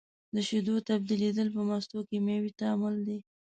د 0.35 0.35
شیدو 0.47 0.75
تبدیلیدل 0.89 1.47
په 1.55 1.61
مستو 1.69 1.99
کیمیاوي 2.09 2.51
تعامل 2.59 2.95
دی. 3.07 3.17